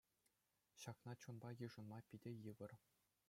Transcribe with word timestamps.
Ҫакна 0.83 1.13
чунпа 1.25 1.49
йышӑнма 1.57 1.99
питӗ 2.13 2.31
йывӑр. 2.47 2.71